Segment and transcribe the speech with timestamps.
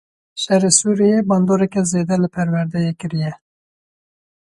[0.41, 3.33] Şerê Sûriyeyê bandoreke zêde li perwerdeyê kiriye.